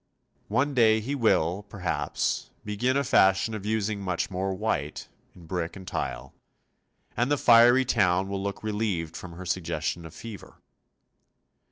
One 0.47 0.73
day 0.73 0.99
he 0.99 1.13
will, 1.13 1.61
perhaps, 1.69 2.49
begin 2.65 2.97
a 2.97 3.03
fashion 3.03 3.53
of 3.53 3.67
using 3.67 4.01
much 4.01 4.31
more 4.31 4.51
white, 4.51 5.07
in 5.35 5.45
brick 5.45 5.75
and 5.75 5.87
tile, 5.87 6.33
and 7.15 7.31
the 7.31 7.37
fiery 7.37 7.85
town 7.85 8.27
will 8.27 8.41
look 8.41 8.63
relieved 8.63 9.15
from 9.15 9.33
her 9.33 9.45
suggestion 9.45 10.03
of 10.07 10.15
fever. 10.15 10.57